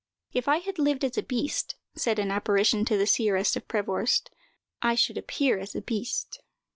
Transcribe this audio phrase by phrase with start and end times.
[0.33, 4.31] "If I had lived as a beast," said an apparition to the Seeress of Provorst,
[4.81, 6.41] "I should appear as a beast."